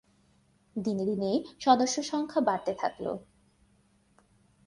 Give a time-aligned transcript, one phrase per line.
[0.75, 1.31] দিনে দিনে
[1.59, 3.05] সদস্যসংখ্যা বাড়তে থাকল।